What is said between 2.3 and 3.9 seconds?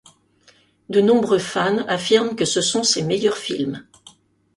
que ce sont ses meilleurs films.